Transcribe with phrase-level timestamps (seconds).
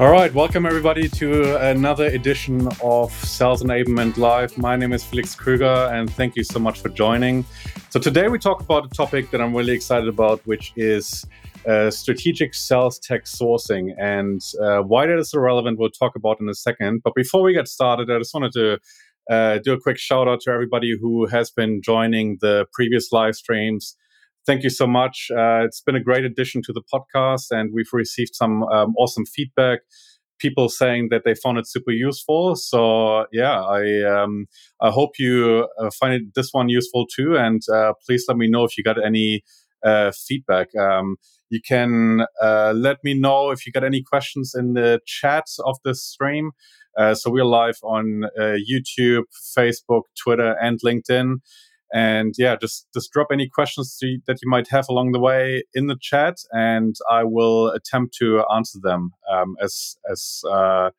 [0.00, 4.56] All right, welcome everybody to another edition of Sales Enablement Live.
[4.56, 7.44] My name is Felix Krueger, and thank you so much for joining.
[7.90, 11.26] So, today we talk about a topic that I'm really excited about, which is
[11.68, 13.90] uh, strategic sales tech sourcing.
[13.98, 17.02] And uh, why that is so relevant, we'll talk about in a second.
[17.04, 18.78] But before we get started, I just wanted to
[19.28, 23.34] uh, do a quick shout out to everybody who has been joining the previous live
[23.36, 23.96] streams
[24.50, 25.28] thank you so much.
[25.30, 29.24] Uh, it's been a great addition to the podcast, and we've received some um, awesome
[29.24, 29.78] feedback.
[30.40, 32.56] People saying that they found it super useful.
[32.56, 34.46] So yeah, I um,
[34.80, 37.36] I hope you uh, find it, this one useful too.
[37.36, 39.44] And uh, please let me know if you got any
[39.84, 40.74] uh, feedback.
[40.74, 41.16] Um,
[41.48, 45.76] you can uh, let me know if you got any questions in the chat of
[45.84, 46.50] the stream.
[46.98, 49.22] Uh, so we're live on YouTube,
[49.56, 51.36] Facebook, Twitter, and LinkedIn
[51.92, 55.86] and yeah just just drop any questions that you might have along the way in
[55.86, 60.90] the chat and i will attempt to answer them um, as as uh,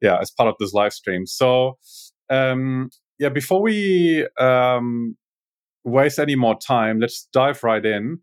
[0.00, 1.78] yeah as part of this live stream so
[2.30, 5.16] um, yeah before we um,
[5.84, 8.18] waste any more time let's dive right in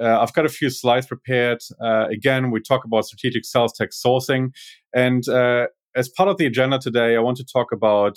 [0.00, 1.58] uh, I've got a few slides prepared.
[1.82, 4.52] Uh, again, we talk about strategic sales tech sourcing.
[4.94, 8.16] And uh, as part of the agenda today, I want to talk about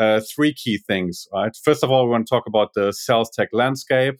[0.00, 1.28] uh, three key things.
[1.32, 1.54] Right.
[1.62, 4.14] First of all, we want to talk about the sales tech landscape.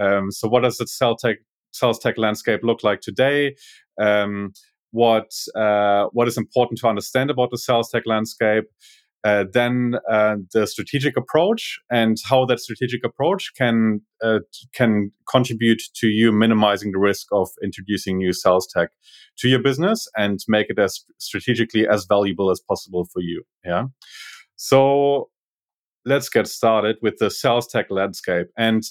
[0.00, 1.38] Um, so, what does the sales tech
[1.72, 3.56] sales tech landscape look like today?
[4.00, 4.52] Um,
[4.90, 8.64] what uh, what is important to understand about the sales tech landscape?
[9.24, 14.40] Uh, then uh, the strategic approach and how that strategic approach can uh,
[14.74, 18.90] can contribute to you minimizing the risk of introducing new sales tech
[19.38, 23.44] to your business and make it as strategically as valuable as possible for you.
[23.64, 23.84] Yeah.
[24.62, 25.28] So
[26.04, 28.46] let's get started with the sales tech landscape.
[28.56, 28.84] And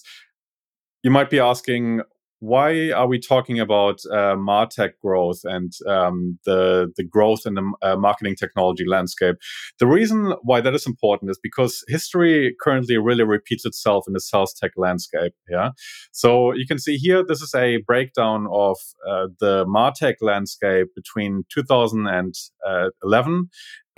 [1.02, 2.02] you might be asking,
[2.42, 7.72] why are we talking about uh, martech growth and um, the the growth in the
[7.84, 9.36] uh, marketing technology landscape?
[9.80, 14.20] The reason why that is important is because history currently really repeats itself in the
[14.20, 15.34] sales tech landscape.
[15.50, 15.70] Yeah,
[16.12, 21.44] so you can see here this is a breakdown of uh, the martech landscape between
[21.54, 23.50] 2011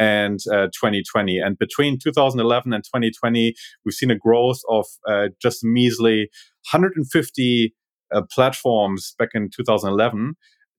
[0.03, 1.37] and uh, 2020.
[1.39, 3.55] And between 2011 and 2020,
[3.85, 6.29] we've seen a growth of uh, just measly
[6.71, 7.73] 150
[8.13, 10.35] uh, platforms back in 2011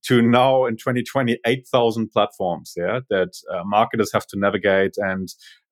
[0.06, 2.74] to now in 2020 8,000 platforms.
[2.76, 5.28] Yeah, that uh, marketers have to navigate and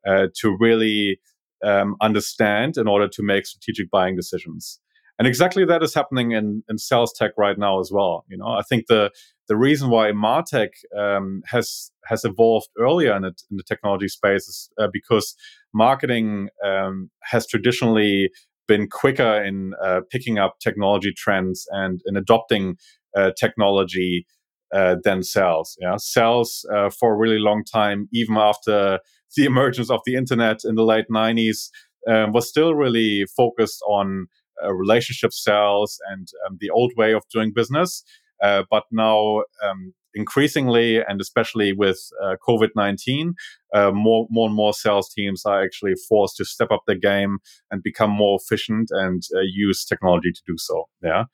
[0.07, 1.21] uh, to really
[1.63, 4.81] um, understand in order to make strategic buying decisions.
[5.19, 8.25] And exactly that is happening in, in sales tech right now as well.
[8.29, 9.11] You know, I think the
[9.49, 14.71] the reason why Martech um, has has evolved earlier in, in the technology space is
[14.79, 15.35] uh, because
[15.75, 18.31] marketing um, has traditionally
[18.67, 22.77] been quicker in uh, picking up technology trends and in adopting
[23.17, 24.27] uh, technology
[24.73, 25.77] uh, than sales.
[25.81, 29.01] Yeah, sales uh, for a really long time, even after
[29.37, 31.69] the emergence of the internet in the late '90s,
[32.09, 34.29] um, was still really focused on
[34.65, 38.05] uh, relationship sales and um, the old way of doing business.
[38.43, 43.35] Uh, but now, um, increasingly, and especially with uh, COVID 19,
[43.75, 47.39] uh, more, more and more sales teams are actually forced to step up their game
[47.71, 50.89] and become more efficient and uh, use technology to do so.
[51.03, 51.25] Yeah.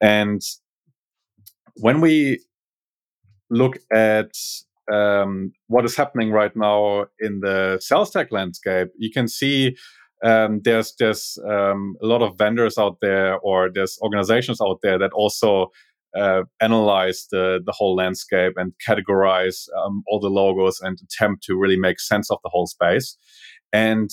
[0.00, 0.40] And
[1.76, 2.40] when we
[3.50, 4.32] look at
[4.90, 9.76] um, what is happening right now in the sales tech landscape, you can see
[10.24, 14.98] um, there's there's um, a lot of vendors out there or there's organizations out there
[14.98, 15.70] that also
[16.16, 21.56] uh, analyze the, the whole landscape and categorize um, all the logos and attempt to
[21.56, 23.18] really make sense of the whole space.
[23.72, 24.08] And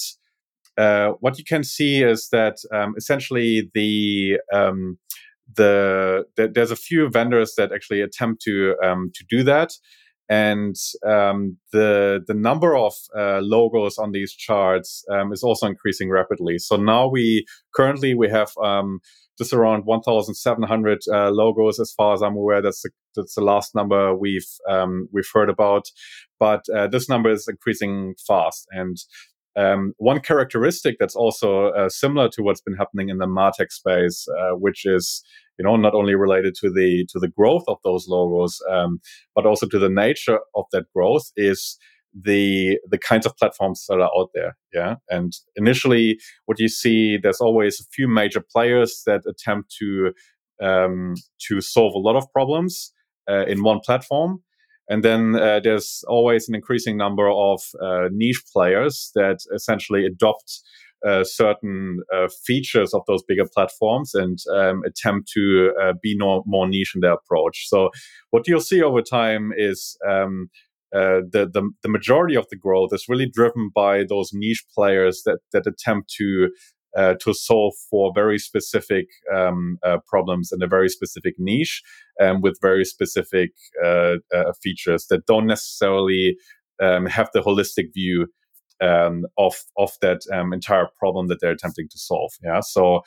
[0.77, 4.97] uh, what you can see is that um, essentially the, um,
[5.55, 9.71] the, the, there's a few vendors that actually attempt to um, to do that,
[10.29, 10.75] and
[11.05, 16.57] um, the the number of uh, logos on these charts um, is also increasing rapidly.
[16.57, 17.45] So now we
[17.75, 18.99] currently we have um,
[19.37, 22.61] just around 1,700 uh, logos, as far as I'm aware.
[22.61, 25.85] That's the, that's the last number we've um, we've heard about,
[26.39, 28.67] but uh, this number is increasing fast.
[28.71, 28.97] And
[29.55, 34.27] um, one characteristic that's also uh, similar to what's been happening in the Martech space,
[34.39, 35.23] uh, which is
[35.59, 38.99] you know not only related to the to the growth of those logos, um,
[39.35, 41.77] but also to the nature of that growth, is
[42.13, 44.95] the the kinds of platforms that are out there yeah?
[45.09, 50.13] And initially what you see there's always a few major players that attempt to
[50.61, 51.15] um,
[51.47, 52.91] to solve a lot of problems
[53.29, 54.41] uh, in one platform
[54.89, 60.61] and then uh, there's always an increasing number of uh, niche players that essentially adopt
[61.05, 66.43] uh, certain uh, features of those bigger platforms and um, attempt to uh, be no,
[66.45, 67.67] more niche in their approach.
[67.67, 67.89] So,
[68.29, 70.49] what you'll see over time is um,
[70.95, 75.23] uh, the, the, the majority of the growth is really driven by those niche players
[75.25, 76.49] that that attempt to
[76.97, 81.81] uh, to solve for very specific um, uh, problems in a very specific niche
[82.21, 83.51] um, with very specific
[83.83, 86.37] uh, uh, features that don't necessarily
[86.81, 88.27] um, have the holistic view
[88.81, 92.31] um, of of that um, entire problem that they're attempting to solve.
[92.43, 93.03] Yeah, so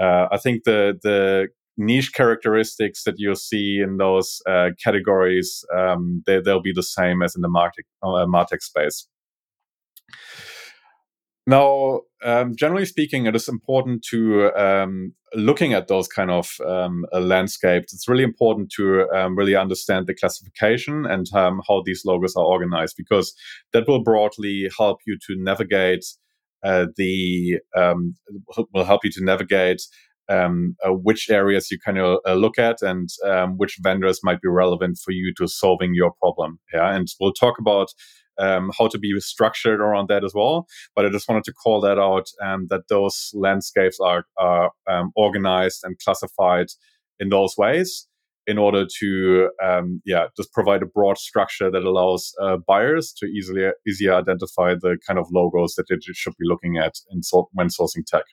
[0.00, 6.22] uh, I think the the niche characteristics that you'll see in those uh, categories um,
[6.26, 9.06] they, will be the same as in the market martech space.
[11.48, 17.06] Now, um, generally speaking, it is important to um, looking at those kind of um,
[17.10, 17.94] uh, landscapes.
[17.94, 22.44] It's really important to um, really understand the classification and um, how these logos are
[22.44, 23.32] organized because
[23.72, 26.04] that will broadly help you to navigate
[26.64, 28.14] uh, the um,
[28.74, 29.80] will help you to navigate
[30.28, 34.42] um, uh, which areas you kind of uh, look at and um, which vendors might
[34.42, 36.58] be relevant for you to solving your problem.
[36.74, 37.88] Yeah, and we'll talk about
[38.38, 40.66] um, how to be structured around that as well.
[40.94, 45.12] But I just wanted to call that out um, that those landscapes are, are um,
[45.16, 46.66] organized and classified
[47.18, 48.06] in those ways
[48.46, 53.26] in order to um, yeah just provide a broad structure that allows uh, buyers to
[53.26, 57.48] easily easier identify the kind of logos that they should be looking at in so-
[57.52, 58.24] when sourcing tech.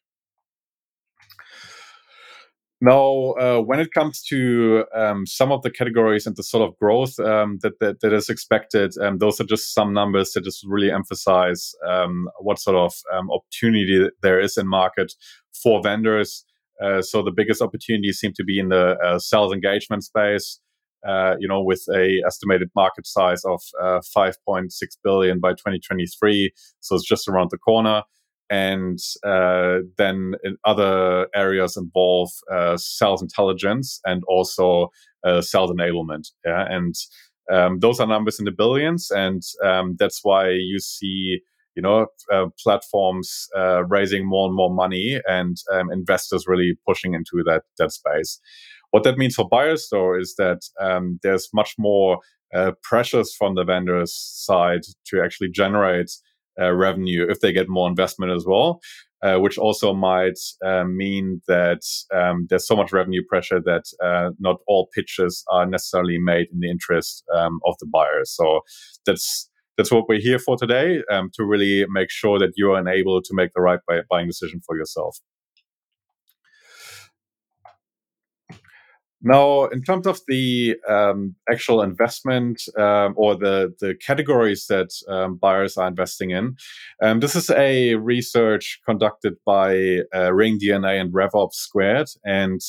[2.82, 6.78] Now, uh, when it comes to um, some of the categories and the sort of
[6.78, 10.66] growth um, that, that, that is expected, um, those are just some numbers that just
[10.68, 15.14] really emphasize um, what sort of um, opportunity there is in market
[15.64, 16.44] for vendors.
[16.84, 20.60] Uh, so the biggest opportunities seem to be in the uh, sales engagement space.
[21.08, 24.70] Uh, you know, with a estimated market size of uh, 5.6
[25.04, 28.02] billion by 2023, so it's just around the corner
[28.50, 34.90] and uh, then in other areas involve uh, sales intelligence and also
[35.24, 36.32] uh, sales enablement.
[36.46, 36.96] Yeah, and
[37.52, 41.40] um, those are numbers in the billions, and um, that's why you see
[41.76, 47.14] you know uh, platforms uh, raising more and more money and um, investors really pushing
[47.14, 48.40] into that that space.
[48.92, 52.20] What that means for buyers, though, is that um, there's much more
[52.54, 56.12] uh, pressures from the vendors' side to actually generate
[56.60, 58.80] uh, revenue if they get more investment as well.
[59.24, 61.80] Uh, which also might uh, mean that
[62.14, 66.60] um, there's so much revenue pressure that uh, not all pitches are necessarily made in
[66.60, 68.22] the interest um, of the buyer.
[68.26, 68.60] So
[69.04, 72.80] that's that's what we're here for today um, to really make sure that you are
[72.80, 75.18] enabled to make the right buy- buying decision for yourself.
[79.28, 85.38] Now, in terms of the um, actual investment um, or the, the categories that um,
[85.38, 86.56] buyers are investing in,
[87.02, 92.62] um, this is a research conducted by uh, Ring DNA and RevOps Squared, and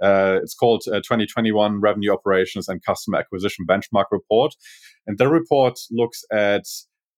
[0.00, 4.54] uh, it's called uh, 2021 Revenue Operations and Customer Acquisition Benchmark Report.
[5.08, 6.66] And the report looks at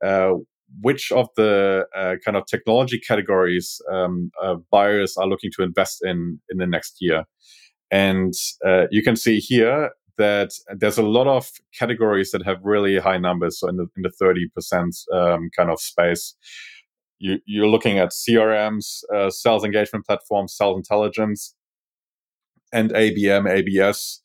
[0.02, 0.32] uh,
[0.80, 5.98] which of the uh, kind of technology categories um, uh, buyers are looking to invest
[6.02, 7.24] in in the next year.
[7.90, 8.34] And
[8.66, 13.18] uh, you can see here that there's a lot of categories that have really high
[13.18, 16.34] numbers, so in the, in the 30% um, kind of space.
[17.20, 21.54] You, you're looking at CRMs, uh, sales engagement platforms, sales intelligence,
[22.72, 24.20] and ABM, ABS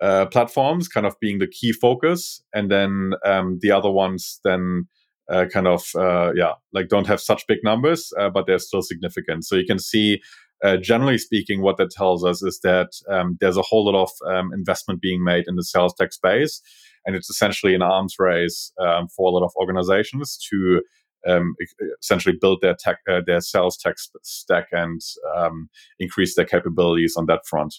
[0.00, 2.42] uh, platforms kind of being the key focus.
[2.52, 4.88] And then um, the other ones then
[5.30, 8.82] uh, kind of, uh, yeah, like don't have such big numbers, uh, but they're still
[8.82, 9.44] significant.
[9.44, 10.20] So you can see
[10.62, 14.10] uh, generally speaking, what that tells us is that um, there's a whole lot of
[14.26, 16.60] um, investment being made in the sales tech space,
[17.04, 20.82] and it's essentially an arms race um, for a lot of organizations to
[21.26, 21.54] um,
[22.00, 25.00] essentially build their tech, uh, their sales tech stack, and
[25.36, 25.68] um,
[25.98, 27.74] increase their capabilities on that front.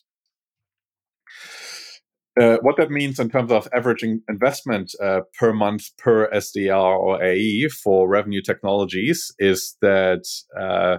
[2.40, 7.24] Uh, what that means in terms of averaging investment uh, per month per SDR or
[7.24, 10.26] AE for revenue technologies is that
[10.60, 10.98] uh,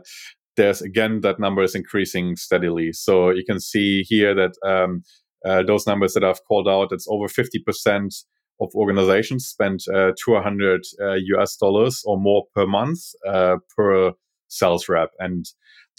[0.57, 2.93] there's again that number is increasing steadily.
[2.93, 5.03] So you can see here that um,
[5.45, 8.25] uh, those numbers that I've called out, it's over 50%
[8.61, 14.13] of organizations spend uh, 200 uh, US dollars or more per month uh, per
[14.49, 15.11] sales rep.
[15.19, 15.45] And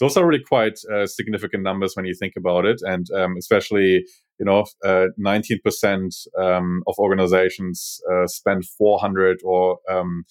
[0.00, 2.80] those are really quite uh, significant numbers when you think about it.
[2.82, 4.04] And um, especially,
[4.38, 10.24] you know, 19% uh, um, of organizations spend 400 or um,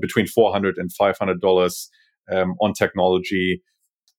[0.00, 1.90] between 400 and 500 dollars
[2.32, 3.62] um, on technology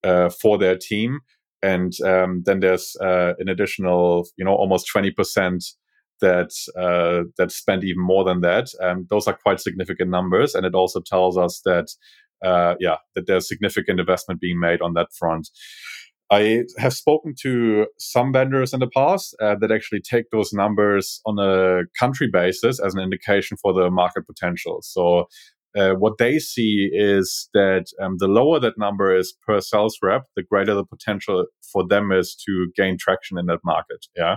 [0.04, 1.20] uh, for their team.
[1.62, 5.62] And um, then there's uh, an additional, you know, almost 20%
[6.20, 8.68] that uh, that spend even more than that.
[8.80, 10.54] And those are quite significant numbers.
[10.54, 11.88] And it also tells us that,
[12.44, 15.48] uh, yeah, that there's significant investment being made on that front.
[16.32, 21.20] I have spoken to some vendors in the past uh, that actually take those numbers
[21.26, 24.78] on a country basis as an indication for the market potential.
[24.82, 25.26] So,
[25.76, 30.24] uh, what they see is that um, the lower that number is per sales rep,
[30.36, 34.06] the greater the potential for them is to gain traction in that market.
[34.16, 34.36] Yeah,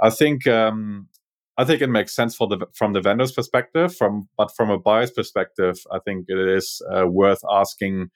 [0.00, 1.08] I think um,
[1.58, 3.94] I think it makes sense for the from the vendor's perspective.
[3.94, 8.08] From but from a buyer's perspective, I think it is uh, worth asking: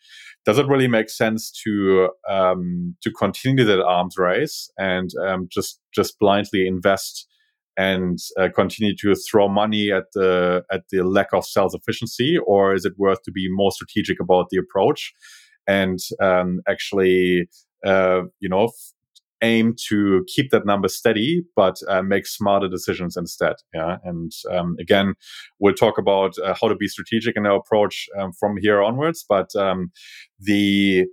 [0.47, 5.81] Does it really make sense to um, to continue that arms race and um, just
[5.93, 7.27] just blindly invest
[7.77, 12.75] and uh, continue to throw money at the at the lack of sales efficiency, or
[12.75, 15.13] is it worth to be more strategic about the approach
[15.67, 17.49] and um, actually,
[17.85, 18.71] uh, you know,
[19.43, 23.57] aim to keep that number steady, but uh, make smarter decisions instead.
[23.75, 25.15] Yeah, and um, again,
[25.59, 29.25] we'll talk about uh, how to be strategic in our approach um, from here onwards.
[29.29, 29.91] But um,
[30.39, 31.07] the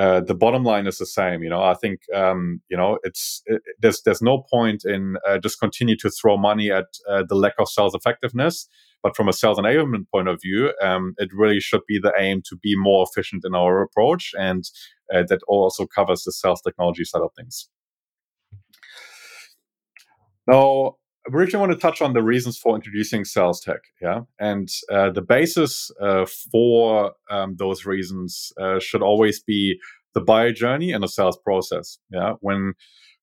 [0.00, 1.42] uh, the bottom line is the same.
[1.42, 5.38] You know, I think um, you know it's it, there's there's no point in uh,
[5.38, 8.66] just continue to throw money at uh, the lack of sales effectiveness.
[9.02, 12.42] But from a sales enablement point of view, um, it really should be the aim
[12.48, 14.64] to be more efficient in our approach and
[15.12, 17.68] uh, that also covers the sales technology side of things.
[20.46, 20.96] Now,
[21.30, 23.80] Briefly want to touch on the reasons for introducing sales tech.
[24.02, 29.78] Yeah, and uh, the basis uh, for um, those reasons uh, should always be
[30.14, 31.98] the buyer journey and the sales process.
[32.10, 32.74] Yeah, when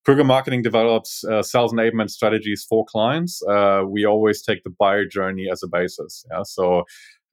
[0.05, 5.05] Krueger Marketing develops uh, sales enablement strategies for clients, uh, we always take the buyer
[5.05, 6.25] journey as a basis.
[6.31, 6.83] Yeah, so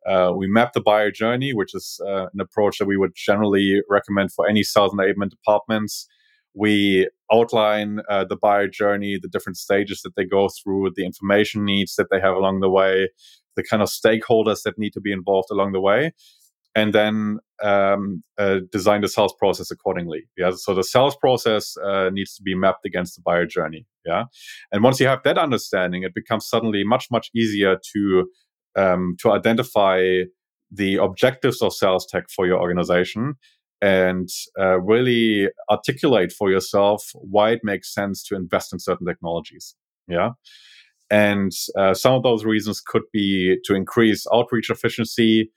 [0.07, 4.33] uh, we map the buyer journey, which is an approach that we would generally recommend
[4.33, 6.09] for any sales enablement departments.
[6.53, 11.65] We outline uh, the buyer journey, the different stages that they go through, the information
[11.65, 13.09] needs that they have along the way,
[13.57, 16.13] the kind of stakeholders that need to be involved along the way,
[16.75, 20.23] and then um, uh, design the sales process accordingly.
[20.37, 23.87] Yeah, so the sales process uh, needs to be mapped against the buyer journey.
[24.05, 24.25] Yeah,
[24.73, 28.29] and once you have that understanding, it becomes suddenly much much easier to
[28.77, 30.23] um, to identify
[30.71, 33.35] the objectives of sales tech for your organization
[33.85, 39.75] and uh, really articulate for yourself why it makes sense to invest in certain technologies.
[40.09, 40.31] Yeah.
[41.11, 45.53] And uh, some of those reasons could be to increase outreach efficiency,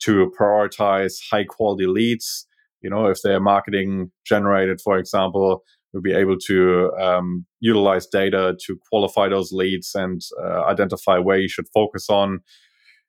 [0.00, 2.46] to prioritize high quality leads.
[2.80, 8.56] You know, if they're marketing generated, for example, we'll be able to um, utilize data
[8.64, 12.40] to qualify those leads and uh, identify where you should focus on.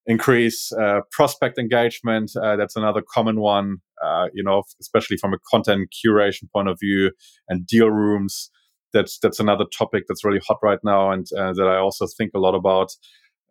[0.09, 2.31] Increase uh, prospect engagement.
[2.35, 3.77] Uh, that's another common one.
[4.03, 7.11] Uh, you know, especially from a content curation point of view
[7.47, 8.49] and deal rooms.
[8.91, 12.31] That's that's another topic that's really hot right now, and uh, that I also think
[12.33, 12.91] a lot about.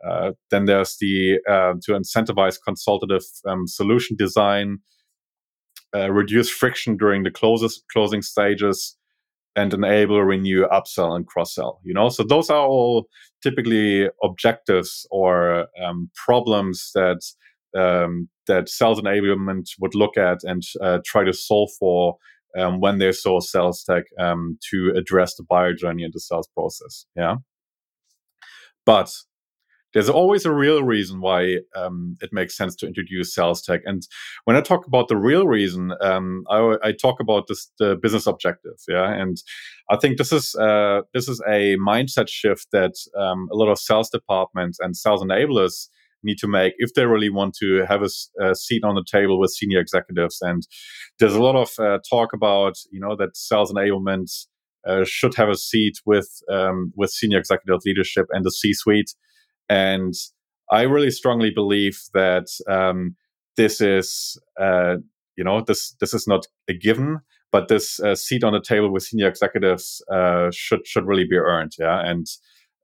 [0.04, 4.78] Uh, then there's the to incentivize consultative um, solution design,
[5.94, 8.97] reduce friction during the closes, closing stages,
[9.58, 11.80] and enable, renew, upsell, and cross sell.
[11.82, 13.08] You know, so those are all
[13.42, 17.20] typically objectives or um, problems that
[17.76, 22.16] um, that sales enablement would look at and uh, try to solve for
[22.58, 26.48] um, when they saw sales tech um, to address the buyer journey and the sales
[26.56, 27.04] process.
[27.14, 27.36] Yeah,
[28.86, 29.12] but
[29.94, 33.80] there's always a real reason why um, it makes sense to introduce sales tech.
[33.84, 34.06] And
[34.44, 38.26] when I talk about the real reason, um, I, I, talk about this the business
[38.26, 38.74] objective.
[38.86, 39.36] Yeah, and
[39.90, 43.78] I think this is uh, this is a mindset shift that um, a lot of
[43.78, 45.88] sales departments and sales enablers
[46.22, 49.38] need to make if they really want to have a, a seat on the table
[49.38, 50.38] with senior executives.
[50.42, 50.66] And
[51.18, 54.46] there's a lot of uh, talk about you know that sales enablement.
[54.86, 59.12] Uh, should have a seat with um, with senior executive leadership and the C-suite,
[59.68, 60.14] and
[60.70, 63.16] I really strongly believe that um,
[63.56, 64.96] this is, uh,
[65.36, 67.20] you know, this this is not a given,
[67.52, 71.36] but this uh, seat on the table with senior executives uh, should should really be
[71.36, 71.72] earned.
[71.78, 72.26] Yeah, and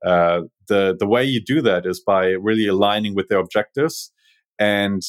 [0.04, 4.12] uh, the the way you do that is by really aligning with their objectives
[4.58, 5.02] and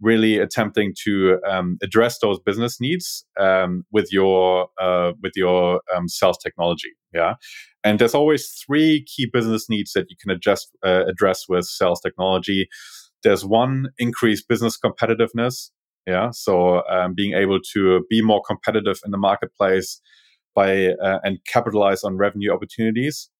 [0.00, 6.08] really attempting to um, address those business needs um, with your uh, with your um,
[6.08, 6.90] sales technology.
[7.12, 7.34] Yeah,
[7.84, 12.00] and there's always three key business needs that you can adjust, uh, address with sales
[12.00, 12.68] technology.
[13.22, 15.70] There's one increased business competitiveness.
[16.06, 20.00] Yeah, so um, being able to be more competitive in the marketplace
[20.54, 23.30] by uh, and capitalize on revenue opportunities.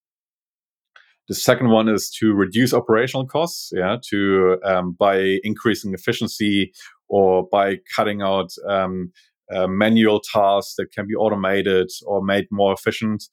[1.29, 6.73] The second one is to reduce operational costs, yeah, to um, by increasing efficiency
[7.09, 9.13] or by cutting out um,
[9.55, 13.25] uh, manual tasks that can be automated or made more efficient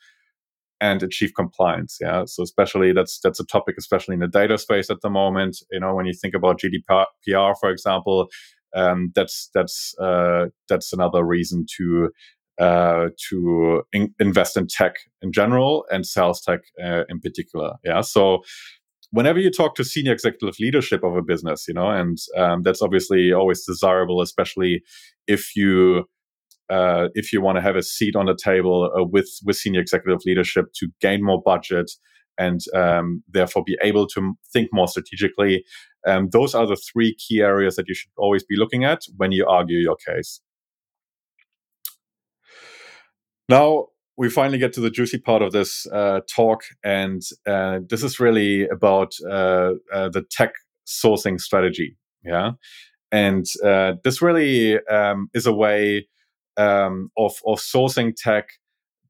[0.82, 1.98] and achieve compliance.
[2.02, 5.58] Yeah, so especially that's that's a topic, especially in the data space at the moment.
[5.72, 8.28] You know, when you think about GDPR, for example,
[8.76, 12.12] um, that's that's uh, that's another reason to
[12.60, 17.74] uh, to in- invest in tech in general and sales tech uh, in particular.
[17.84, 18.02] Yeah.
[18.02, 18.44] So
[19.12, 22.82] whenever you talk to senior executive leadership of a business, you know, and um, that's
[22.82, 24.82] obviously always desirable, especially
[25.28, 26.06] if you
[26.70, 29.82] uh, if you want to have a seat on the table uh, with with senior
[29.82, 31.92] executive leadership to gain more budget
[32.38, 35.64] and um, therefore be able to think more strategically.
[36.08, 39.32] Um, those are the three key areas that you should always be looking at when
[39.32, 40.42] you argue your case.
[43.48, 43.88] Now,
[44.18, 48.20] we finally get to the juicy part of this uh, talk, and uh, this is
[48.20, 50.54] really about uh, uh the tech
[50.88, 51.98] sourcing strategy.
[52.24, 52.52] Yeah,
[53.12, 56.08] and uh, this really um, is a way
[56.58, 58.48] um, of of sourcing tech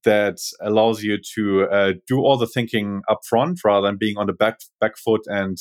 [0.03, 4.27] that allows you to uh, do all the thinking up front rather than being on
[4.27, 5.57] the back back foot and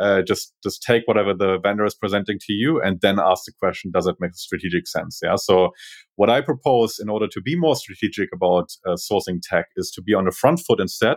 [0.00, 3.52] uh, just just take whatever the vendor is presenting to you and then ask the
[3.58, 5.20] question does it make strategic sense?
[5.22, 5.36] Yeah.
[5.36, 5.70] So
[6.16, 10.02] what i propose in order to be more strategic about uh, sourcing tech is to
[10.02, 11.16] be on the front foot instead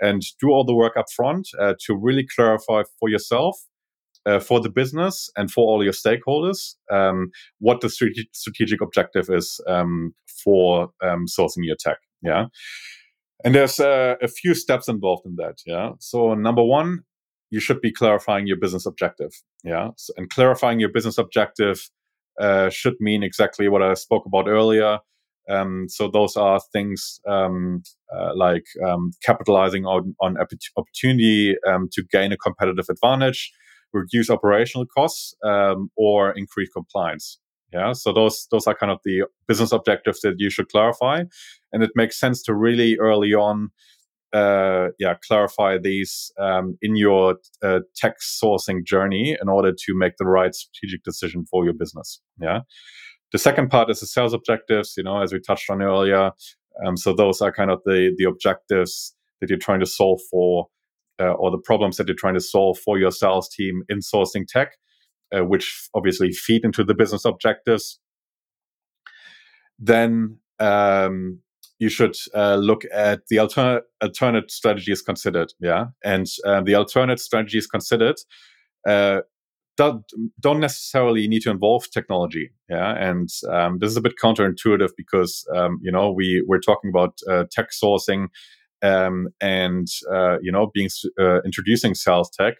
[0.00, 3.56] and do all the work up front uh, to really clarify for yourself
[4.26, 9.60] uh, for the business and for all your stakeholders um, what the strategic objective is
[9.68, 10.14] um,
[10.44, 11.98] for um, sourcing your tech.
[12.22, 12.46] Yeah.
[13.44, 15.58] And there's uh, a few steps involved in that.
[15.66, 15.90] Yeah.
[15.98, 17.00] So number one
[17.52, 19.30] you should be clarifying your business objective.
[19.62, 19.90] Yeah.
[19.96, 21.78] So, and clarifying your business objective
[22.40, 24.98] uh, should mean exactly what I spoke about earlier.
[25.50, 27.82] Um, so those are things um,
[28.14, 30.38] uh, like um, capitalizing on, on
[30.78, 33.52] opportunity um, to gain a competitive advantage,
[33.92, 37.38] reduce operational costs, um, or increase compliance.
[37.70, 41.24] Yeah, so those those are kind of the business objectives that you should clarify,
[41.72, 43.70] and it makes sense to really early on
[44.32, 50.16] uh, yeah, clarify these um, in your uh, tech sourcing journey in order to make
[50.18, 52.20] the right strategic decision for your business.
[52.40, 52.60] Yeah.
[53.32, 54.94] The second part is the sales objectives.
[54.96, 56.32] You know, as we touched on earlier.
[56.86, 60.68] Um, so those are kind of the the objectives that you're trying to solve for,
[61.20, 64.46] uh, or the problems that you're trying to solve for your sales team in sourcing
[64.46, 64.72] tech,
[65.36, 67.98] uh, which obviously feed into the business objectives.
[69.78, 71.40] Then um,
[71.82, 75.52] you should uh, look at the alternate alternate strategies considered.
[75.60, 78.16] Yeah, and uh, the alternate strategies considered
[78.88, 79.22] uh,
[79.76, 80.04] don't,
[80.38, 82.52] don't necessarily need to involve technology.
[82.68, 86.88] Yeah, and um, this is a bit counterintuitive because um, you know we we're talking
[86.88, 88.28] about uh, tech sourcing
[88.82, 92.54] um, and uh, you know being uh, introducing sales tech.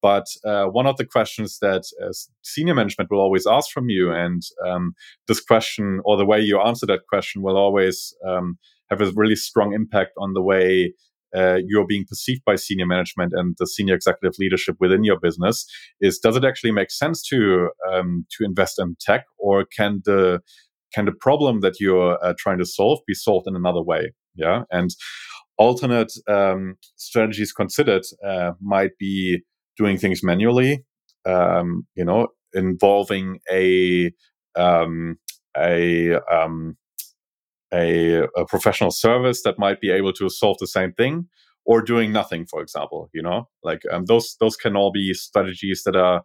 [0.00, 4.12] But uh, one of the questions that uh, senior management will always ask from you,
[4.12, 4.94] and um,
[5.26, 8.58] this question or the way you answer that question will always um,
[8.90, 10.92] have a really strong impact on the way
[11.36, 15.66] uh, you're being perceived by senior management and the senior executive leadership within your business.
[16.00, 20.40] Is does it actually make sense to um, to invest in tech, or can the
[20.94, 24.12] can the problem that you're uh, trying to solve be solved in another way?
[24.34, 24.90] Yeah, and
[25.58, 29.40] alternate um, strategies considered uh, might be
[29.78, 30.84] doing things manually,
[31.24, 34.12] um, you know, involving a
[34.56, 35.18] um,
[35.56, 36.76] a um,
[37.72, 41.28] a, a, professional service that might be able to solve the same thing,
[41.64, 43.08] or doing nothing, for example.
[43.12, 46.22] You know, like um, those those can all be strategies that are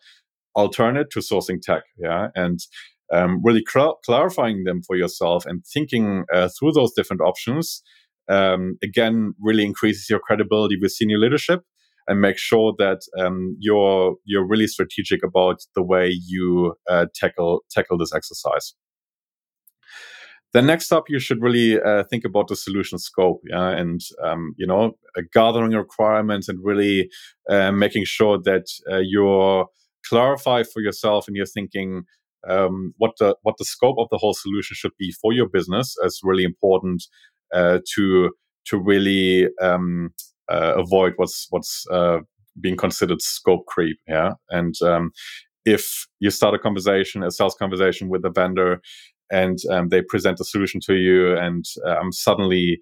[0.55, 1.83] alternate to sourcing tech.
[1.97, 2.59] Yeah, and
[3.11, 7.83] um, really cl- clarifying them for yourself and thinking uh, through those different options.
[8.29, 11.61] Um, again, really increases your credibility with senior leadership
[12.07, 17.63] and make sure that um, you're you're really strategic about the way you uh, tackle
[17.69, 18.73] tackle this exercise.
[20.53, 24.53] Then next up, you should really uh, think about the solution scope, yeah, and um,
[24.57, 27.09] you know, uh, gathering requirements and really
[27.49, 29.65] uh, making sure that uh, you're
[30.05, 32.03] clarify for yourself and you're thinking
[32.47, 35.95] um, what the what the scope of the whole solution should be for your business
[36.03, 37.03] is really important
[37.53, 38.31] uh, to
[38.65, 40.13] to really um,
[40.49, 42.19] uh, avoid what's what's uh,
[42.59, 43.97] being considered scope creep.
[44.07, 45.11] Yeah, and um,
[45.65, 48.81] if you start a conversation, a sales conversation with a vendor,
[49.31, 52.79] and um, they present a solution to you, and um, suddenly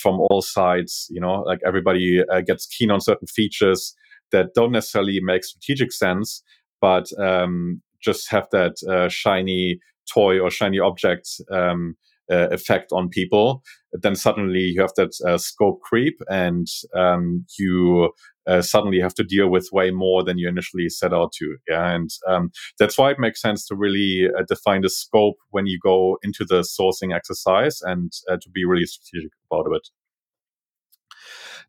[0.00, 3.94] from all sides, you know, like everybody uh, gets keen on certain features
[4.32, 6.42] that don't necessarily make strategic sense,
[6.80, 9.78] but um, just have that uh, shiny
[10.12, 11.96] toy or shiny object um,
[12.30, 18.10] uh, effect on people, then suddenly you have that uh, scope creep and um, you
[18.46, 21.56] uh, suddenly have to deal with way more than you initially set out to.
[21.68, 21.94] Yeah.
[21.94, 25.78] And um, that's why it makes sense to really uh, define the scope when you
[25.82, 29.88] go into the sourcing exercise and uh, to be really strategic about it.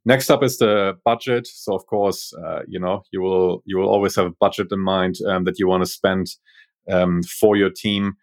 [0.05, 1.47] Next up is the budget.
[1.47, 4.79] So of course, uh, you know, you will you will always have a budget in
[4.79, 6.27] mind um, that you want to spend
[6.89, 8.13] um, for your team.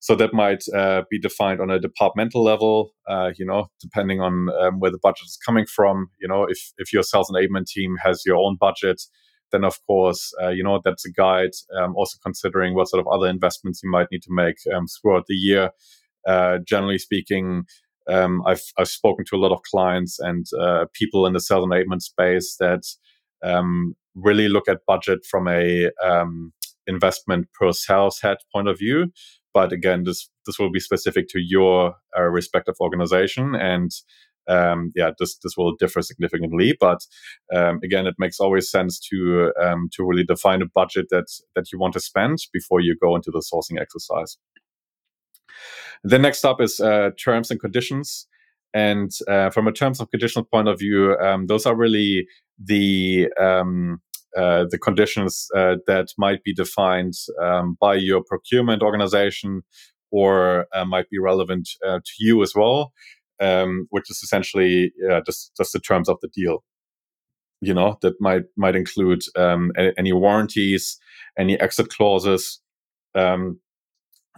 [0.00, 4.48] So that might uh, be defined on a departmental level, uh, you know, depending on
[4.60, 6.08] um, where the budget is coming from.
[6.20, 9.02] You know, if if your sales enablement team has your own budget,
[9.52, 11.50] then of course, uh, you know, that's a guide.
[11.78, 15.26] Um, also considering what sort of other investments you might need to make um, throughout
[15.28, 15.70] the year.
[16.26, 17.64] Uh, generally speaking,
[18.08, 21.66] um, I've I've spoken to a lot of clients and uh, people in the sales
[21.66, 22.82] enablement space that
[23.42, 26.52] um, really look at budget from a um,
[26.86, 29.12] investment per sales head point of view.
[29.52, 33.90] But again, this this will be specific to your uh, respective organization, and
[34.48, 36.76] um, yeah, this this will differ significantly.
[36.78, 37.00] But
[37.54, 41.72] um, again, it makes always sense to um, to really define a budget that that
[41.72, 44.36] you want to spend before you go into the sourcing exercise.
[46.04, 48.26] The next up is uh, terms and conditions.
[48.72, 53.28] And uh, from a terms and conditions point of view, um, those are really the
[53.40, 54.00] um,
[54.36, 59.62] uh, the conditions uh, that might be defined um, by your procurement organization
[60.10, 62.92] or uh, might be relevant uh, to you as well,
[63.40, 64.92] um, which is essentially
[65.26, 66.62] just just the terms of the deal.
[67.60, 70.98] You know that might might include um, any warranties,
[71.38, 72.60] any exit clauses.
[73.14, 73.60] Um,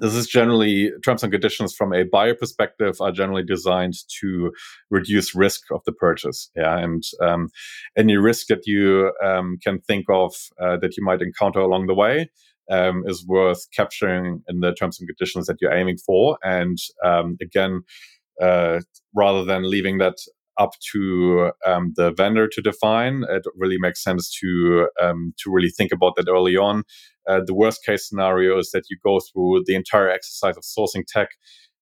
[0.01, 4.53] this is generally terms and conditions from a buyer perspective are generally designed to
[4.91, 6.51] reduce risk of the purchase.
[6.57, 7.49] Yeah, and um,
[7.97, 11.95] any risk that you um, can think of uh, that you might encounter along the
[11.95, 12.31] way
[12.71, 16.39] um, is worth capturing in the terms and conditions that you're aiming for.
[16.43, 17.83] And um, again,
[18.41, 18.81] uh,
[19.15, 20.17] rather than leaving that
[20.59, 23.25] up to um, the vendor to define.
[23.29, 26.85] It really makes sense to um, to really think about that early on.
[27.29, 31.05] Uh, the worst case scenario is that you go through the entire exercise of sourcing
[31.07, 31.29] tech,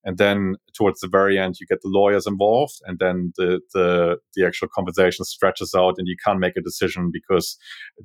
[0.03, 4.17] and then towards the very end, you get the lawyers involved, and then the the
[4.35, 7.57] the actual conversation stretches out, and you can't make a decision because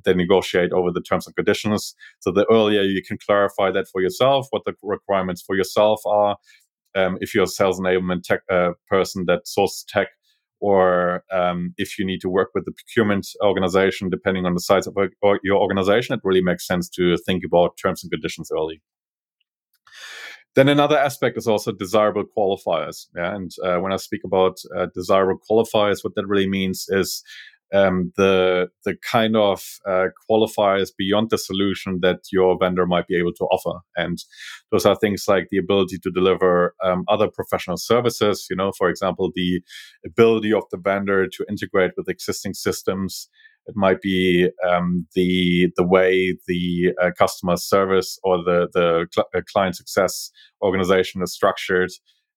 [0.05, 1.95] they negotiate over the terms and conditions.
[2.19, 6.37] So the earlier you can clarify that for yourself, what the requirements for yourself are.
[6.95, 10.07] Um, if you're a sales enablement tech uh, person that sources tech,
[10.59, 14.87] or um, if you need to work with the procurement organization, depending on the size
[14.87, 14.95] of
[15.43, 18.81] your organization, it really makes sense to think about terms and conditions early.
[20.55, 23.05] Then another aspect is also desirable qualifiers.
[23.15, 23.35] Yeah?
[23.35, 27.23] And uh, when I speak about uh, desirable qualifiers, what that really means is
[27.73, 33.17] um, the the kind of uh, qualifiers beyond the solution that your vendor might be
[33.17, 34.17] able to offer, and
[34.71, 38.47] those are things like the ability to deliver um, other professional services.
[38.49, 39.61] You know, for example, the
[40.05, 43.29] ability of the vendor to integrate with existing systems.
[43.65, 49.27] It might be um, the the way the uh, customer service or the the cl-
[49.35, 51.89] uh, client success organization is structured,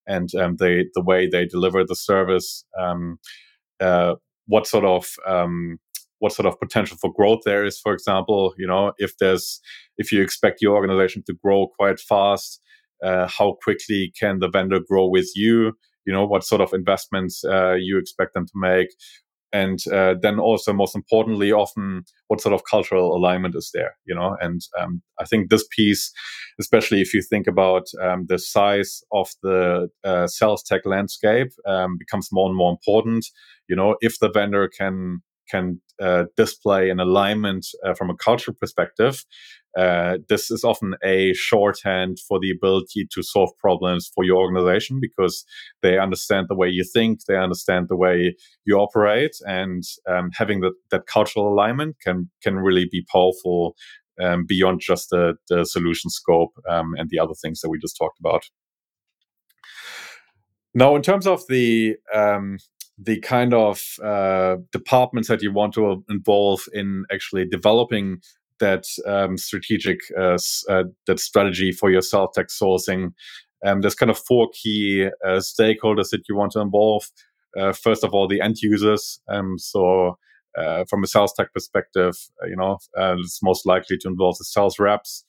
[0.09, 2.65] and um, the the way they deliver the service.
[2.77, 3.19] Um,
[3.81, 4.15] uh,
[4.51, 5.79] what sort of um,
[6.19, 9.61] what sort of potential for growth there is for example you know if there's
[9.97, 12.61] if you expect your organization to grow quite fast
[13.03, 15.73] uh, how quickly can the vendor grow with you?
[16.07, 18.89] You know what sort of investments uh, you expect them to make
[19.53, 24.15] and uh, then also most importantly often what sort of cultural alignment is there you
[24.15, 24.37] know?
[24.41, 26.13] And um, i think this piece
[26.61, 31.97] especially if you think about um, the size of the uh, sales tech landscape um,
[31.99, 33.27] becomes more and more important
[33.69, 33.97] you know?
[34.01, 39.25] If the vendor can can uh, display an alignment uh, from a culture perspective
[39.77, 44.99] uh, this is often a shorthand for the ability to solve problems for your organization
[45.01, 45.45] because
[45.83, 50.61] they understand the way you think, they understand the way you operate, and um, having
[50.91, 53.77] that, cultural alignment can can really be powerful
[54.21, 57.97] um, beyond just the, the solution scope um, and the other things that we just
[57.97, 58.43] talked about.
[60.75, 62.59] Now, in terms of the um,
[63.03, 68.21] the kind of uh, departments that you want to involve in actually developing
[68.61, 73.13] that um, strategic uh, uh, that strategy for your sales tech sourcing.
[73.65, 77.05] Um, there's kind of four key uh, stakeholders that you want to involve.
[77.59, 79.21] Uh, first of all, the end users.
[79.29, 80.19] Um, so
[80.57, 84.45] uh, from a sales tech perspective, uh, you know, it's most likely to involve the
[84.45, 85.25] sales reps.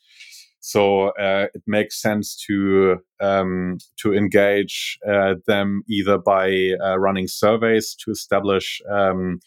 [0.63, 5.00] So it makes sense to um, to engage
[5.48, 9.39] them either by running surveys to establish um,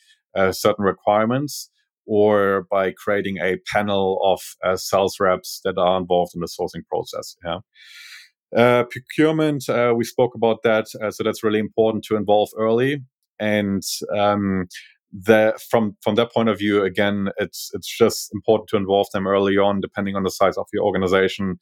[0.50, 1.70] certain requirements
[2.06, 6.84] or by creating a panel of uh, sales reps that are involved in the sourcing
[6.88, 7.36] process.
[7.44, 7.58] Yeah.
[8.56, 13.02] Uh, procurement, uh, we spoke about that, uh, so that's really important to involve early.
[13.40, 13.82] And
[14.16, 14.68] um,
[15.12, 19.26] the, from from that point of view, again, it's it's just important to involve them
[19.26, 21.58] early on, depending on the size of your organization,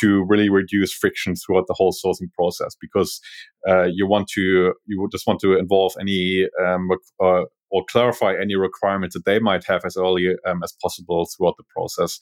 [0.00, 2.76] to really reduce friction throughout the whole sourcing process.
[2.80, 3.20] Because
[3.68, 6.88] uh, you want to you just want to involve any um,
[7.20, 7.42] uh,
[7.72, 11.64] or clarify any requirements that they might have as early um, as possible throughout the
[11.74, 12.20] process.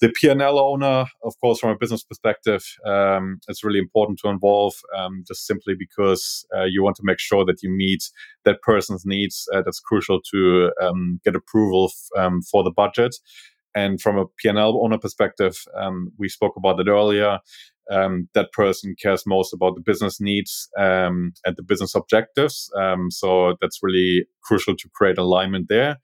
[0.00, 4.74] the P&L owner, of course, from a business perspective, um, it's really important to involve
[4.96, 8.04] um, just simply because uh, you want to make sure that you meet
[8.44, 9.48] that person's needs.
[9.52, 13.16] Uh, that's crucial to um, get approval f- um, for the budget.
[13.74, 17.38] And from a P&L owner perspective, um, we spoke about it earlier.
[17.90, 22.70] Um, that person cares most about the business needs um, and the business objectives.
[22.78, 25.98] Um, so that's really crucial to create alignment there.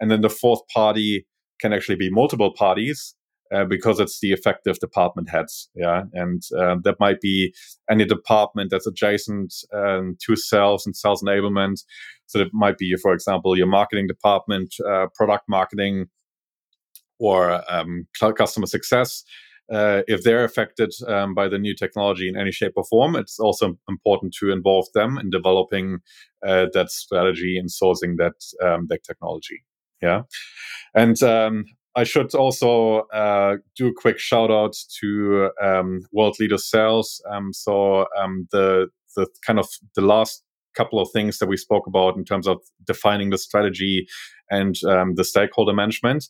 [0.00, 1.26] And then the fourth party
[1.60, 3.14] can actually be multiple parties
[3.54, 5.68] uh, because it's the effective department heads.
[5.74, 7.54] Yeah, and uh, that might be
[7.90, 11.84] any department that's adjacent um, to sales and sales enablement.
[12.26, 16.06] So it might be, for example, your marketing department, uh, product marketing,
[17.22, 18.06] or um,
[18.36, 19.24] customer success.
[19.72, 23.38] Uh, if they're affected um, by the new technology in any shape or form, it's
[23.38, 25.98] also important to involve them in developing
[26.46, 28.34] uh, that strategy and sourcing that
[28.66, 29.64] um, that technology.
[30.02, 30.22] Yeah,
[30.94, 36.58] and um, I should also uh, do a quick shout out to um, World Leader
[36.58, 37.22] Sales.
[37.30, 40.42] Um, so um, the the kind of the last
[40.74, 44.06] couple of things that we spoke about in terms of defining the strategy
[44.50, 46.26] and um, the stakeholder management.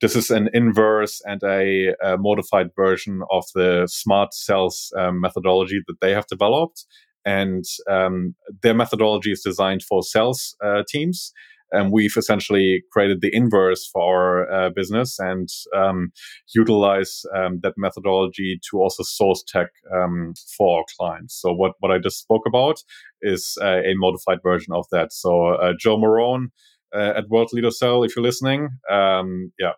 [0.00, 5.80] This is an inverse and a, a modified version of the smart sales um, methodology
[5.86, 6.84] that they have developed.
[7.24, 11.32] And um, their methodology is designed for sales uh, teams
[11.72, 16.12] and we've essentially created the inverse for our uh, business and um,
[16.54, 21.40] utilize um, that methodology to also source tech um, for our clients.
[21.40, 22.82] So what, what I just spoke about
[23.22, 25.12] is uh, a modified version of that.
[25.12, 26.48] So uh, Joe Marone
[26.94, 29.72] uh, at World Leader Sales, if you're listening, um, yeah,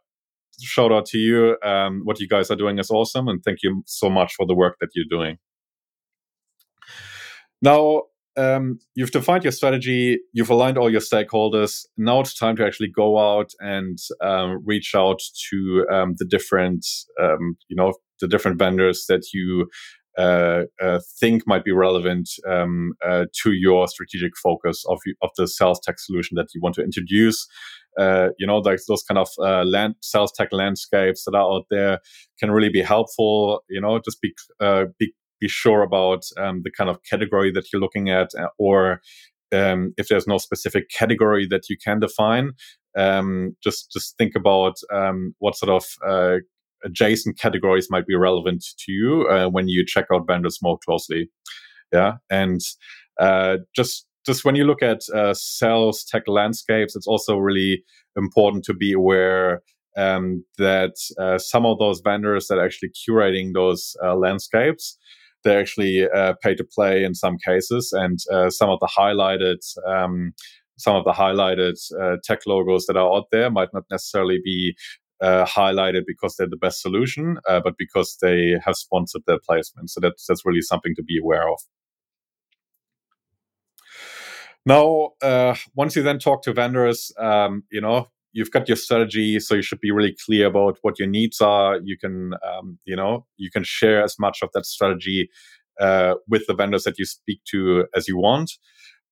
[0.60, 1.56] shout out to you.
[1.64, 4.54] Um, what you guys are doing is awesome, and thank you so much for the
[4.54, 5.38] work that you're doing.
[7.60, 8.02] Now,
[8.38, 11.84] um, you've defined your strategy, you've aligned all your stakeholders.
[11.96, 15.20] Now it's time to actually go out and um, reach out
[15.50, 16.86] to um, the different,
[17.20, 19.68] um, you know, the different vendors that you
[20.16, 25.46] uh, uh, think might be relevant um, uh, to your strategic focus of of the
[25.46, 27.46] sales tech solution that you want to introduce.
[27.98, 31.66] Uh, you know, like those kind of uh, land sales tech landscapes that are out
[31.70, 31.98] there
[32.38, 33.62] can really be helpful.
[33.68, 37.72] You know, just be uh, be be sure about um, the kind of category that
[37.72, 39.00] you're looking at, uh, or
[39.52, 42.52] um, if there's no specific category that you can define,
[42.96, 46.38] um, just just think about um, what sort of uh,
[46.84, 51.30] adjacent categories might be relevant to you uh, when you check out vendors more closely.
[51.92, 52.60] Yeah, and
[53.18, 57.82] uh, just just when you look at uh, sales tech landscapes, it's also really
[58.16, 59.62] important to be aware
[59.96, 64.98] um, that uh, some of those vendors that are actually curating those uh, landscapes
[65.44, 69.58] they're actually uh, pay to play in some cases, and uh, some of the highlighted
[69.86, 70.32] um,
[70.78, 74.76] some of the highlighted uh, tech logos that are out there might not necessarily be
[75.20, 79.90] uh, highlighted because they're the best solution, uh, but because they have sponsored their placement.
[79.90, 81.58] So that's that's really something to be aware of.
[84.64, 89.40] Now, uh, once you then talk to vendors, um, you know, you've got your strategy
[89.40, 91.78] so you should be really clear about what your needs are.
[91.82, 95.28] You can um, you know you can share as much of that strategy
[95.80, 98.52] uh, with the vendors that you speak to as you want.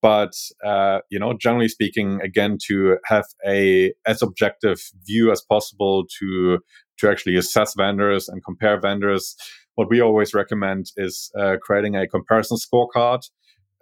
[0.03, 0.33] But
[0.65, 6.59] uh, you know generally speaking again to have a as objective view as possible to
[6.99, 9.37] to actually assess vendors and compare vendors
[9.77, 13.21] what we always recommend is uh, creating a comparison scorecard.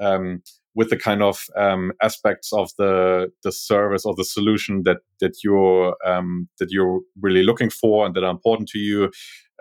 [0.01, 0.43] Um,
[0.75, 5.43] with the kind of um, aspects of the the service or the solution that that
[5.43, 9.11] you're um, that you're really looking for and that are important to you.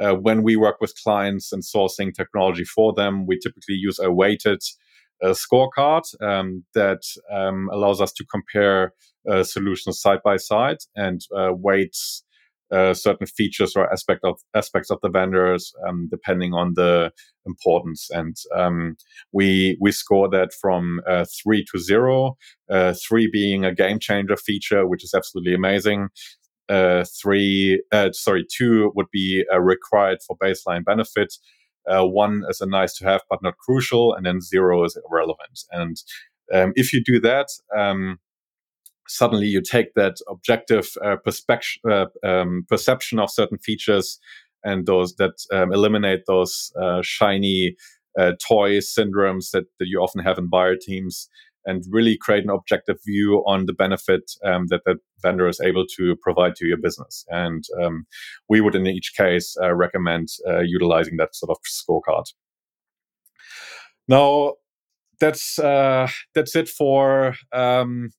[0.02, 4.12] Uh, when we work with clients and sourcing technology for them, we typically use a
[4.12, 4.60] weighted
[5.23, 8.91] uh, scorecard um, that um, allows us to compare
[9.30, 12.23] uh, solutions side by side and uh, weights
[12.73, 17.12] uh, certain features or aspect of aspects of the vendors um, depending on the
[17.45, 18.09] importance.
[18.09, 18.97] And um,
[19.31, 22.36] we we score that from uh, three to zero
[22.69, 26.09] uh, three being a game changer feature which is absolutely amazing.
[26.69, 31.33] Uh, three uh, sorry two would be required for baseline benefit
[31.86, 35.59] one is a nice to have but not crucial and then zero is irrelevant.
[35.71, 35.97] And
[36.53, 38.17] um, if you do that um,
[39.13, 41.17] suddenly you take that objective uh,
[41.88, 44.19] uh, um, perception of certain features
[44.63, 47.76] and those that um, eliminate those uh, shiny
[48.17, 51.30] uh, toy syndromes that, that you often have in buyer teams
[51.65, 55.86] and really create an objective view on the benefit um, that the vendor is able
[55.95, 57.23] to provide to your business.
[57.30, 58.06] And um,
[58.49, 62.26] we would, in each case, uh, recommend uh, utilizing that sort of scorecard.
[64.08, 64.56] Now,
[65.19, 68.10] that's that's it for um,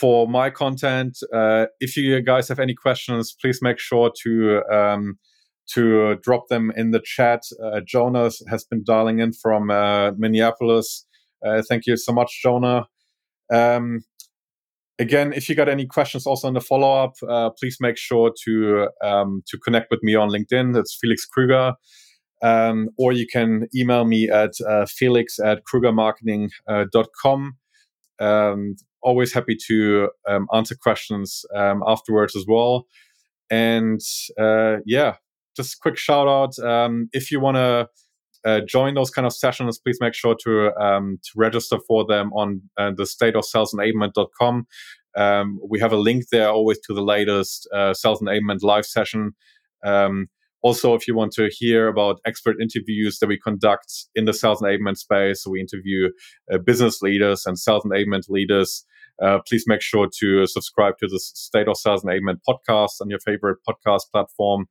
[0.00, 1.18] for my content.
[1.32, 5.18] Uh, if you guys have any questions, please make sure to um,
[5.74, 7.42] to drop them in the chat.
[7.62, 11.06] Uh, Jonas has been dialing in from uh, Minneapolis.
[11.44, 12.86] Uh, thank you so much, Jonah.
[13.52, 14.00] Um,
[14.98, 18.32] again, if you got any questions also in the follow up, uh, please make sure
[18.44, 20.74] to um, to connect with me on LinkedIn.
[20.74, 21.74] That's Felix Krueger.
[22.42, 27.56] Um, or you can email me at uh, felix at kruegermarketing.com.
[28.18, 32.86] Uh, um, always happy to um, answer questions um, afterwards as well.
[33.50, 34.00] And
[34.38, 35.16] uh, yeah,
[35.56, 37.88] just quick shout out um, if you want to
[38.44, 42.32] uh, join those kind of sessions, please make sure to um, to register for them
[42.32, 44.66] on uh, the state of sales enablement.com.
[45.16, 49.32] Um, we have a link there always to the latest uh, sales enablement live session.
[49.84, 50.28] Um,
[50.62, 54.60] also, if you want to hear about expert interviews that we conduct in the sales
[54.60, 56.10] enablement space, so we interview
[56.52, 58.84] uh, business leaders and sales enablement leaders.
[59.22, 63.20] Uh, please make sure to subscribe to the State of Sales Enablement podcast on your
[63.20, 64.66] favorite podcast platform.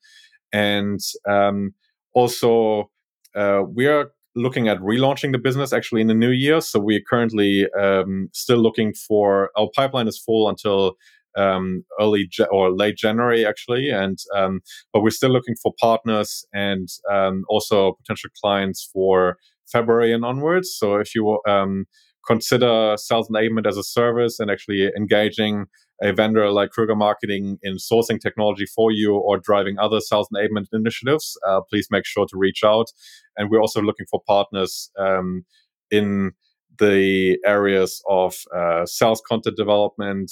[0.51, 1.73] And um,
[2.13, 2.89] also,
[3.35, 6.61] uh, we are looking at relaunching the business actually in the new year.
[6.61, 10.95] So we're currently um, still looking for our pipeline is full until
[11.37, 16.45] um, early ge- or late January actually, and um, but we're still looking for partners
[16.53, 19.37] and um, also potential clients for
[19.71, 20.75] February and onwards.
[20.75, 21.85] So if you um,
[22.25, 25.65] consider sales enablement as a service and actually engaging
[26.01, 30.67] a vendor like Krueger Marketing in sourcing technology for you or driving other sales enablement
[30.71, 32.87] initiatives, uh, please make sure to reach out.
[33.35, 35.45] And we're also looking for partners um,
[35.91, 36.31] in
[36.79, 40.31] the areas of uh, sales content development,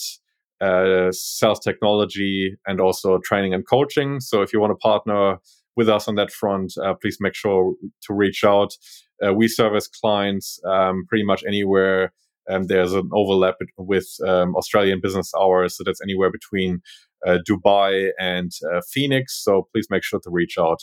[0.61, 4.21] uh, sales technology, and also training and coaching.
[4.21, 5.39] So if you want to partner
[5.77, 8.73] with us on that front, uh, please make sure to reach out.
[9.25, 12.11] Uh, we service clients um, pretty much anywhere
[12.49, 16.81] um, there's an overlap with um, Australian business hours, so that's anywhere between
[17.25, 19.43] uh, Dubai and uh, Phoenix.
[19.43, 20.79] So please make sure to reach out.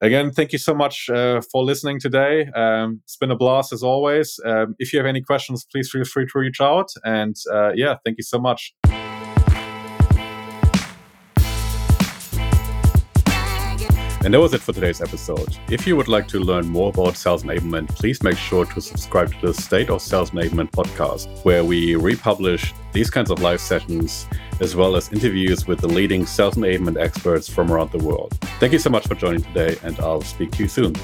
[0.00, 2.46] Again, thank you so much uh, for listening today.
[2.54, 4.38] Um, it's been a blast as always.
[4.44, 6.90] Um, if you have any questions, please feel free to reach out.
[7.04, 8.74] And uh, yeah, thank you so much.
[14.24, 15.54] And that was it for today's episode.
[15.68, 19.30] If you would like to learn more about sales enablement, please make sure to subscribe
[19.38, 24.26] to the State of Sales Enablement podcast, where we republish these kinds of live sessions
[24.60, 28.32] as well as interviews with the leading sales enablement experts from around the world.
[28.60, 30.94] Thank you so much for joining today, and I'll speak to you soon.